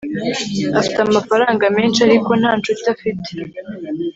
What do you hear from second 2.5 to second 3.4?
nshuti afite